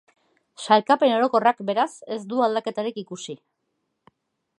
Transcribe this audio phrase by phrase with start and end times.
[0.61, 3.37] Sailkapen orokorrak, beraz, ez du aldaketarik ikusi.